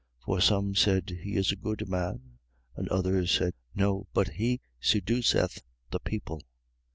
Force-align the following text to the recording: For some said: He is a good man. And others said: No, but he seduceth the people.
For 0.25 0.41
some 0.41 0.73
said: 0.73 1.19
He 1.21 1.35
is 1.35 1.51
a 1.51 1.55
good 1.55 1.87
man. 1.87 2.39
And 2.75 2.89
others 2.89 3.29
said: 3.29 3.53
No, 3.75 4.07
but 4.13 4.29
he 4.29 4.59
seduceth 4.79 5.61
the 5.91 5.99
people. 5.99 6.41